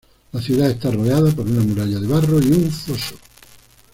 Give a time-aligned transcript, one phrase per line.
[0.31, 3.13] La ciudad está rodeada por una muralla de barro y un foso.